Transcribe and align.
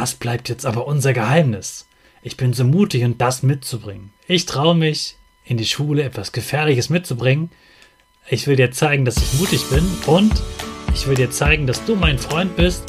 Das 0.00 0.14
bleibt 0.14 0.48
jetzt 0.48 0.64
aber 0.64 0.86
unser 0.86 1.12
Geheimnis. 1.12 1.88
Ich 2.22 2.36
bin 2.36 2.52
so 2.52 2.62
mutig 2.62 3.02
und 3.02 3.20
das 3.20 3.42
mitzubringen. 3.42 4.12
Ich 4.28 4.46
traue 4.46 4.76
mich, 4.76 5.16
in 5.44 5.56
die 5.56 5.66
Schule 5.66 6.04
etwas 6.04 6.30
Gefährliches 6.30 6.88
mitzubringen. 6.88 7.50
Ich 8.30 8.46
will 8.46 8.54
dir 8.54 8.70
zeigen, 8.70 9.04
dass 9.04 9.16
ich 9.16 9.40
mutig 9.40 9.64
bin 9.70 9.84
und 10.06 10.32
ich 10.94 11.08
will 11.08 11.16
dir 11.16 11.32
zeigen, 11.32 11.66
dass 11.66 11.84
du 11.84 11.96
mein 11.96 12.16
Freund 12.16 12.54
bist, 12.54 12.84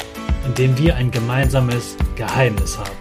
indem 0.46 0.78
wir 0.78 0.94
ein 0.94 1.10
gemeinsames 1.10 1.96
Geheimnis 2.14 2.78
haben. 2.78 2.96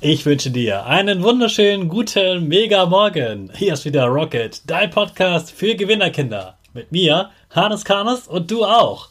Ich 0.00 0.24
wünsche 0.24 0.50
dir 0.50 0.86
einen 0.86 1.22
wunderschönen 1.22 1.90
guten 1.90 2.48
Mega 2.48 2.86
Morgen. 2.86 3.52
Hier 3.54 3.74
ist 3.74 3.84
wieder 3.84 4.06
Rocket, 4.06 4.62
dein 4.70 4.88
Podcast 4.88 5.50
für 5.50 5.74
Gewinnerkinder. 5.74 6.56
Mit 6.72 6.92
mir, 6.92 7.28
Hannes 7.50 7.84
Karnes 7.84 8.26
und 8.26 8.50
du 8.50 8.64
auch. 8.64 9.10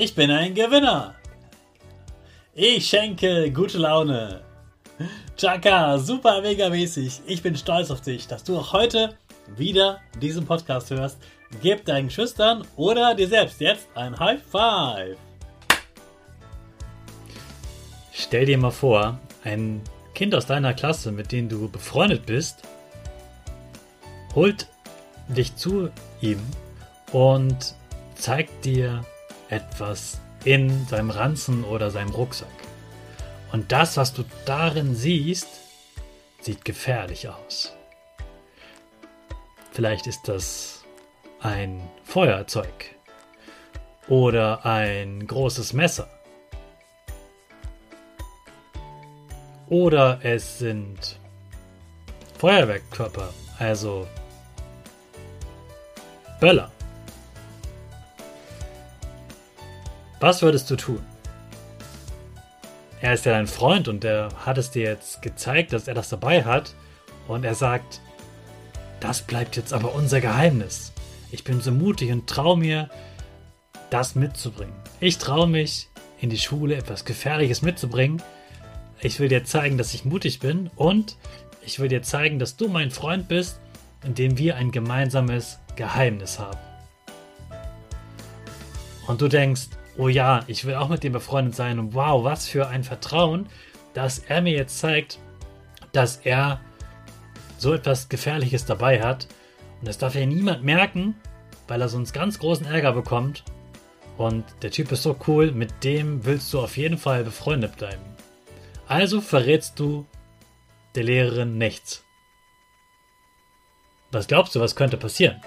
Ich 0.00 0.14
bin 0.14 0.30
ein 0.30 0.54
Gewinner. 0.54 1.16
Ich 2.54 2.86
schenke 2.86 3.50
gute 3.50 3.78
Laune. 3.78 4.42
Chaka, 5.36 5.98
super 5.98 6.40
mega 6.40 6.68
mäßig. 6.68 7.22
Ich 7.26 7.42
bin 7.42 7.56
stolz 7.56 7.90
auf 7.90 8.00
dich, 8.00 8.28
dass 8.28 8.44
du 8.44 8.56
auch 8.56 8.72
heute 8.72 9.16
wieder 9.56 9.98
diesen 10.22 10.46
Podcast 10.46 10.90
hörst. 10.90 11.18
Gib 11.62 11.84
deinen 11.84 12.10
Schüchtern 12.10 12.64
oder 12.76 13.16
dir 13.16 13.26
selbst 13.26 13.60
jetzt 13.60 13.88
ein 13.96 14.16
High 14.16 14.40
Five. 14.40 15.16
Stell 18.12 18.46
dir 18.46 18.58
mal 18.58 18.70
vor, 18.70 19.18
ein 19.42 19.82
Kind 20.14 20.32
aus 20.36 20.46
deiner 20.46 20.74
Klasse, 20.74 21.10
mit 21.10 21.32
dem 21.32 21.48
du 21.48 21.68
befreundet 21.68 22.24
bist, 22.24 22.62
holt 24.36 24.68
dich 25.26 25.56
zu 25.56 25.90
ihm 26.20 26.38
und 27.10 27.74
zeigt 28.14 28.64
dir 28.64 29.04
etwas 29.48 30.20
in 30.44 30.86
seinem 30.86 31.10
Ranzen 31.10 31.64
oder 31.64 31.90
seinem 31.90 32.10
Rucksack. 32.10 32.48
Und 33.52 33.72
das, 33.72 33.96
was 33.96 34.12
du 34.12 34.24
darin 34.44 34.94
siehst, 34.94 35.48
sieht 36.40 36.64
gefährlich 36.64 37.28
aus. 37.28 37.72
Vielleicht 39.72 40.06
ist 40.06 40.28
das 40.28 40.84
ein 41.40 41.88
Feuerzeug 42.04 42.94
oder 44.08 44.64
ein 44.64 45.26
großes 45.26 45.72
Messer. 45.72 46.08
Oder 49.68 50.20
es 50.22 50.58
sind 50.58 51.18
Feuerwerkkörper, 52.38 53.32
also 53.58 54.06
Böller. 56.40 56.70
Was 60.20 60.42
würdest 60.42 60.70
du 60.70 60.76
tun? 60.76 61.04
er 63.00 63.14
ist 63.14 63.24
ja 63.24 63.32
dein 63.32 63.46
Freund 63.46 63.88
und 63.88 64.02
der 64.02 64.30
hat 64.44 64.58
es 64.58 64.70
dir 64.70 64.82
jetzt 64.82 65.22
gezeigt, 65.22 65.72
dass 65.72 65.86
er 65.86 65.94
das 65.94 66.08
dabei 66.08 66.44
hat. 66.44 66.74
Und 67.28 67.44
er 67.44 67.54
sagt, 67.54 68.00
das 69.00 69.22
bleibt 69.22 69.56
jetzt 69.56 69.72
aber 69.72 69.94
unser 69.94 70.20
Geheimnis. 70.20 70.92
Ich 71.30 71.44
bin 71.44 71.60
so 71.60 71.70
mutig 71.70 72.10
und 72.10 72.26
traue 72.26 72.56
mir, 72.56 72.88
das 73.90 74.14
mitzubringen. 74.14 74.74
Ich 75.00 75.18
traue 75.18 75.46
mich, 75.46 75.88
in 76.20 76.30
die 76.30 76.38
Schule 76.38 76.74
etwas 76.74 77.04
Gefährliches 77.04 77.62
mitzubringen. 77.62 78.20
Ich 79.00 79.20
will 79.20 79.28
dir 79.28 79.44
zeigen, 79.44 79.78
dass 79.78 79.94
ich 79.94 80.04
mutig 80.04 80.40
bin 80.40 80.68
und 80.74 81.16
ich 81.64 81.78
will 81.78 81.88
dir 81.88 82.02
zeigen, 82.02 82.38
dass 82.38 82.56
du 82.56 82.68
mein 82.68 82.90
Freund 82.90 83.28
bist, 83.28 83.60
indem 84.04 84.36
wir 84.36 84.56
ein 84.56 84.72
gemeinsames 84.72 85.60
Geheimnis 85.76 86.38
haben. 86.38 86.58
Und 89.06 89.20
du 89.20 89.28
denkst, 89.28 89.68
oh 89.98 90.08
ja, 90.08 90.44
ich 90.46 90.64
will 90.64 90.76
auch 90.76 90.88
mit 90.88 91.02
dem 91.02 91.12
befreundet 91.12 91.54
sein 91.54 91.78
und 91.78 91.92
wow, 91.92 92.24
was 92.24 92.48
für 92.48 92.68
ein 92.68 92.84
Vertrauen, 92.84 93.46
dass 93.92 94.20
er 94.20 94.40
mir 94.40 94.54
jetzt 94.54 94.78
zeigt, 94.78 95.18
dass 95.92 96.16
er 96.18 96.60
so 97.58 97.74
etwas 97.74 98.08
Gefährliches 98.08 98.64
dabei 98.64 99.02
hat. 99.02 99.26
Und 99.80 99.88
das 99.88 99.98
darf 99.98 100.14
ja 100.14 100.24
niemand 100.24 100.62
merken, 100.62 101.16
weil 101.66 101.80
er 101.80 101.88
sonst 101.88 102.12
ganz 102.12 102.38
großen 102.38 102.66
Ärger 102.66 102.92
bekommt. 102.92 103.42
Und 104.16 104.44
der 104.62 104.70
Typ 104.70 104.92
ist 104.92 105.02
so 105.02 105.16
cool, 105.26 105.50
mit 105.50 105.84
dem 105.84 106.24
willst 106.24 106.52
du 106.52 106.60
auf 106.60 106.76
jeden 106.76 106.98
Fall 106.98 107.24
befreundet 107.24 107.76
bleiben. 107.76 108.02
Also 108.86 109.20
verrätst 109.20 109.78
du 109.78 110.06
der 110.94 111.04
Lehrerin 111.04 111.58
nichts. 111.58 112.04
Was 114.12 114.28
glaubst 114.28 114.54
du, 114.54 114.60
was 114.60 114.76
könnte 114.76 114.96
passieren? 114.96 115.40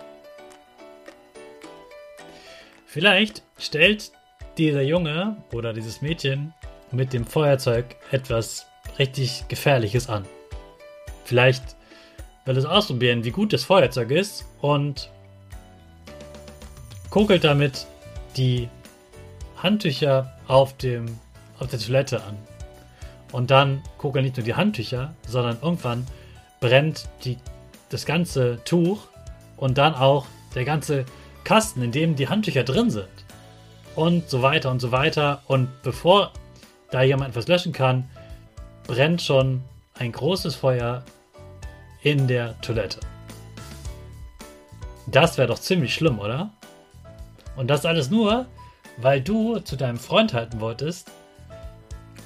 Vielleicht 2.85 3.43
stellt 3.57 4.11
dieser 4.61 4.83
Junge 4.83 5.37
oder 5.53 5.73
dieses 5.73 6.03
Mädchen 6.03 6.53
mit 6.91 7.13
dem 7.13 7.25
Feuerzeug 7.25 7.95
etwas 8.11 8.67
richtig 8.99 9.45
Gefährliches 9.47 10.07
an. 10.07 10.23
Vielleicht 11.25 11.63
will 12.45 12.55
es 12.55 12.65
ausprobieren, 12.65 13.23
wie 13.23 13.31
gut 13.31 13.53
das 13.53 13.63
Feuerzeug 13.63 14.11
ist 14.11 14.45
und 14.61 15.09
kokelt 17.09 17.43
damit 17.43 17.87
die 18.37 18.69
Handtücher 19.57 20.31
auf, 20.47 20.77
dem, 20.77 21.07
auf 21.57 21.67
der 21.67 21.79
Toilette 21.79 22.23
an. 22.23 22.37
Und 23.31 23.49
dann 23.49 23.81
kokeln 23.97 24.25
nicht 24.25 24.37
nur 24.37 24.45
die 24.45 24.53
Handtücher, 24.53 25.15
sondern 25.25 25.57
irgendwann 25.59 26.05
brennt 26.59 27.09
die, 27.25 27.39
das 27.89 28.05
ganze 28.05 28.63
Tuch 28.63 29.07
und 29.57 29.79
dann 29.79 29.95
auch 29.95 30.27
der 30.53 30.65
ganze 30.65 31.05
Kasten, 31.45 31.81
in 31.81 31.91
dem 31.91 32.15
die 32.15 32.27
Handtücher 32.27 32.63
drin 32.63 32.91
sind 32.91 33.09
und 33.95 34.29
so 34.29 34.41
weiter 34.41 34.71
und 34.71 34.79
so 34.79 34.91
weiter. 34.91 35.41
Und 35.47 35.69
bevor 35.83 36.31
da 36.91 37.01
jemand 37.01 37.31
etwas 37.31 37.47
löschen 37.47 37.73
kann, 37.73 38.09
brennt 38.87 39.21
schon 39.21 39.63
ein 39.97 40.11
großes 40.11 40.55
Feuer 40.55 41.03
in 42.01 42.27
der 42.27 42.59
Toilette. 42.61 42.99
Das 45.07 45.37
wäre 45.37 45.47
doch 45.47 45.59
ziemlich 45.59 45.93
schlimm, 45.93 46.19
oder? 46.19 46.51
Und 47.55 47.67
das 47.69 47.85
alles 47.85 48.09
nur, 48.09 48.45
weil 48.97 49.21
du 49.21 49.59
zu 49.59 49.75
deinem 49.75 49.97
Freund 49.97 50.33
halten 50.33 50.59
wolltest 50.59 51.11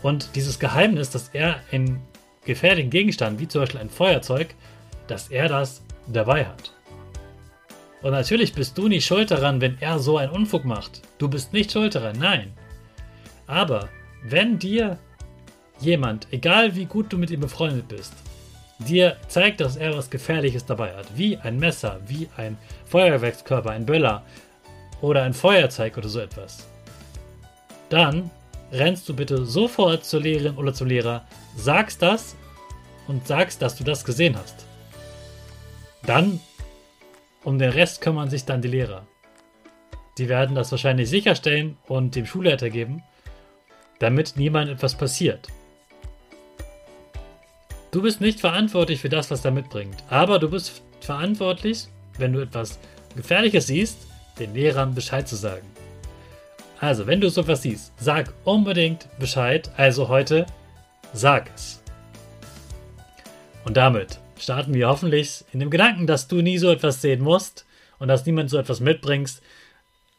und 0.04 0.36
dieses 0.36 0.60
Geheimnis, 0.60 1.10
dass 1.10 1.30
er 1.30 1.60
einen 1.72 2.00
gefährlichen 2.46 2.92
Gegenstand, 2.92 3.40
wie 3.40 3.48
zum 3.48 3.62
Beispiel 3.62 3.80
ein 3.80 3.90
Feuerzeug, 3.90 4.54
dass 5.08 5.30
er 5.30 5.48
das 5.48 5.82
dabei 6.08 6.46
hat. 6.46 6.75
Und 8.06 8.12
natürlich 8.12 8.54
bist 8.54 8.78
du 8.78 8.88
nicht 8.88 9.04
schuld 9.04 9.32
daran, 9.32 9.62
wenn 9.62 9.82
er 9.82 9.98
so 9.98 10.20
einen 10.20 10.32
Unfug 10.32 10.64
macht. 10.64 11.02
Du 11.18 11.28
bist 11.28 11.54
nicht 11.54 11.72
schuld 11.72 11.96
daran, 11.96 12.20
nein. 12.20 12.54
Aber 13.48 13.90
wenn 14.24 14.60
dir 14.60 15.00
jemand, 15.80 16.28
egal 16.30 16.76
wie 16.76 16.86
gut 16.86 17.12
du 17.12 17.18
mit 17.18 17.32
ihm 17.32 17.40
befreundet 17.40 17.88
bist, 17.88 18.14
dir 18.78 19.18
zeigt, 19.28 19.60
dass 19.60 19.76
er 19.76 19.98
was 19.98 20.12
Gefährliches 20.12 20.68
dabei 20.68 20.94
hat, 20.96 21.18
wie 21.18 21.36
ein 21.38 21.58
Messer, 21.58 22.00
wie 22.06 22.30
ein 22.38 22.60
Feuerwerkskörper, 22.86 23.72
ein 23.72 23.88
Böller 23.88 24.24
oder 25.02 25.24
ein 25.24 25.34
Feuerzeug 25.34 25.98
oder 25.98 26.08
so 26.08 26.20
etwas, 26.20 26.68
dann 27.90 28.30
rennst 28.72 29.10
du 29.10 29.16
bitte 29.16 29.48
sofort 29.48 30.06
zur 30.06 30.22
Lehrerin 30.22 30.58
oder 30.58 30.76
zum 30.76 30.90
Lehrer, 30.90 31.26
sagst 31.56 32.04
das 32.04 32.36
und 33.08 33.26
sagst, 33.26 33.64
dass 33.64 33.76
du 33.76 33.84
das 33.84 34.06
gesehen 34.06 34.38
hast. 34.38 34.68
Dann, 36.04 36.40
um 37.46 37.60
den 37.60 37.70
Rest 37.70 38.02
kümmern 38.02 38.30
sich 38.30 38.44
dann 38.44 38.62
die 38.62 38.68
Lehrer. 38.68 39.08
Die 40.18 40.28
werden 40.28 40.56
das 40.56 40.72
wahrscheinlich 40.72 41.10
sicherstellen 41.10 41.78
und 41.88 42.16
dem 42.16 42.26
Schulleiter 42.26 42.70
geben, 42.70 43.04
damit 44.00 44.34
niemand 44.36 44.70
etwas 44.70 44.96
passiert. 44.96 45.48
Du 47.92 48.02
bist 48.02 48.20
nicht 48.20 48.42
verantwortlich 48.42 49.00
für 49.00 49.10
das, 49.10 49.32
was 49.32 49.46
er 49.46 49.52
mitbringt, 49.52 50.04
aber 50.10 50.40
du 50.40 50.50
bist 50.50 50.82
verantwortlich, 51.00 51.88
wenn 52.18 52.34
du 52.34 52.42
etwas 52.42 52.80
Gefährliches 53.16 53.68
siehst, 53.68 54.08
den 54.40 54.54
Lehrern 54.54 54.94
Bescheid 54.94 55.28
zu 55.28 55.36
sagen. 55.36 55.66
Also, 56.80 57.08
wenn 57.08 57.22
du 57.22 57.30
sowas 57.30 57.62
siehst, 57.62 57.94
sag 57.98 58.34
unbedingt 58.44 59.08
Bescheid. 59.18 59.70
Also 59.78 60.10
heute, 60.10 60.46
sag 61.14 61.50
es. 61.56 61.82
Und 63.64 63.78
damit 63.78 64.20
starten 64.38 64.74
wir 64.74 64.88
hoffentlich 64.88 65.46
in 65.52 65.60
dem 65.60 65.70
Gedanken, 65.70 66.08
dass 66.08 66.28
du 66.28 66.42
nie 66.42 66.58
so 66.58 66.72
etwas 66.72 67.02
sehen 67.02 67.22
musst 67.22 67.66
und 68.00 68.08
dass 68.08 68.26
niemand 68.26 68.50
so 68.50 68.58
etwas 68.58 68.80
mitbringst, 68.80 69.42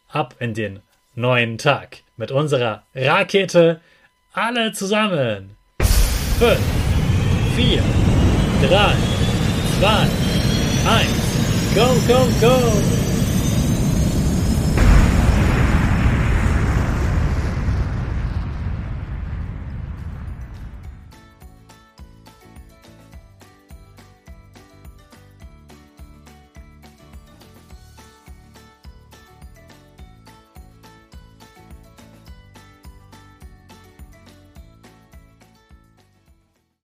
ab 0.08 0.36
in 0.38 0.54
den 0.54 0.80
neuen 1.14 1.58
Tag 1.58 2.02
mit 2.16 2.30
unserer 2.30 2.84
Rakete 2.94 3.80
alle 4.32 4.72
zusammen. 4.72 5.56
5, 6.38 6.58
4, 7.56 7.82
3, 8.68 8.92
2, 9.80 9.88
1, 10.86 11.74
go, 11.74 11.86
go, 12.06 12.28
go! 12.40 13.15